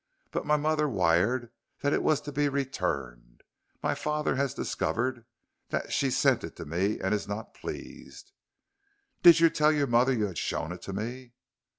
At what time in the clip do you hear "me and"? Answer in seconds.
6.65-7.13